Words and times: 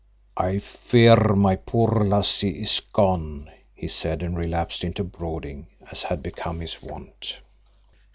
"I 0.37 0.57
fear 0.57 1.35
my 1.35 1.55
poor 1.55 2.03
lassie 2.03 2.59
is 2.63 2.79
gone," 2.79 3.51
he 3.75 3.87
said, 3.87 4.23
and 4.23 4.35
relapsed 4.35 4.83
into 4.83 5.03
brooding 5.03 5.67
as 5.91 6.01
had 6.01 6.23
become 6.23 6.59
his 6.59 6.81
wont. 6.81 7.37